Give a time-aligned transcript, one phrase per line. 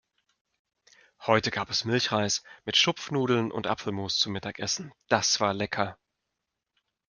[1.27, 4.91] Heute gab es Milchreis mit Schupfnudeln und Apfelmus zum Mittagessen.
[5.09, 5.95] Das war lecker.